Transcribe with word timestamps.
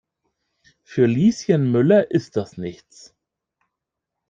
Für 0.81 1.05
Lieschen 1.05 1.71
Müller 1.71 2.09
ist 2.09 2.35
das 2.35 2.57
nichts. 2.57 3.13